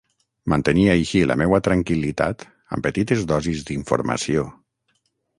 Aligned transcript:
Mantenia 0.51 0.93
així 0.99 1.19
la 1.31 1.35
meua 1.41 1.59
tranquil·litat 1.67 2.45
amb 2.77 2.85
petites 2.87 3.21
dosis 3.33 3.61
d'informació. 3.69 4.47